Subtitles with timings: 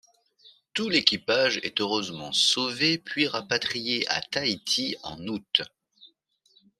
[0.73, 5.61] Tout l'équipage est heureusement sauvé puis rapatrié à Tahiti en août.